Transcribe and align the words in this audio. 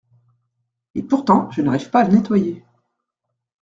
Et 0.95 1.03
pourtant, 1.03 1.51
je 1.51 1.61
n’arrive 1.61 1.91
pas 1.91 1.99
à 2.01 2.07
le 2.09 2.15
nettoyer. 2.15 2.65